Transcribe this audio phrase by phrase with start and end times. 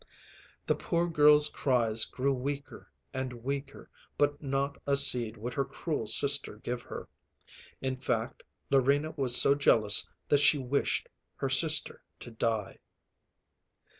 [0.65, 6.07] The poor girl's cries grew weaker and weaker, but not a seed would her cruel
[6.07, 7.07] sister give her.
[7.81, 8.41] In fact,
[8.71, 12.79] Larina was so jealous that she wished her sister to die.